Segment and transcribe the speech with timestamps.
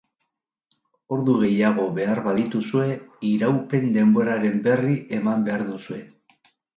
[1.17, 2.87] Ordu gehiago behar badituzue,
[3.33, 5.99] iraupen-denboraren berri eman behar duzue.